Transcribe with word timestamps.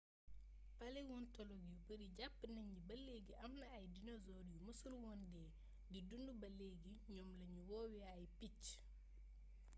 paléontologue 0.79 1.65
yu 1.71 1.77
bari 1.87 2.07
jàpp 2.17 2.37
nañu 2.53 2.63
ni 2.73 2.81
ba 2.87 2.95
leegi 3.05 3.33
amna 3.45 3.65
ay 3.77 3.85
dinosaure 3.93 4.41
yu 4.51 4.57
mësul 4.65 4.95
woon 5.03 5.21
dee 5.33 5.51
di 5.91 5.99
dund 6.09 6.29
baa 6.41 6.53
leegi 6.59 6.91
ñoom 7.13 7.29
lañu 7.41 7.59
woowe 7.69 7.99
ay 8.13 8.23
picc 8.37 8.63